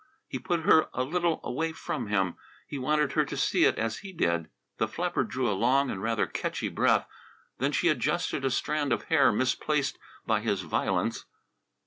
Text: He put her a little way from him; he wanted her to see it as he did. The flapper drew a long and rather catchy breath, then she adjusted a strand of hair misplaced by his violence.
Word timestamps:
He 0.27 0.39
put 0.39 0.61
her 0.61 0.87
a 0.95 1.03
little 1.03 1.39
way 1.55 1.73
from 1.73 2.07
him; 2.07 2.35
he 2.65 2.79
wanted 2.79 3.11
her 3.11 3.23
to 3.23 3.37
see 3.37 3.65
it 3.65 3.77
as 3.77 3.99
he 3.99 4.11
did. 4.11 4.49
The 4.79 4.87
flapper 4.87 5.23
drew 5.23 5.47
a 5.47 5.53
long 5.53 5.91
and 5.91 6.01
rather 6.01 6.25
catchy 6.25 6.69
breath, 6.69 7.07
then 7.59 7.71
she 7.71 7.87
adjusted 7.87 8.43
a 8.43 8.49
strand 8.49 8.91
of 8.91 9.03
hair 9.13 9.31
misplaced 9.31 9.99
by 10.25 10.39
his 10.39 10.61
violence. 10.61 11.25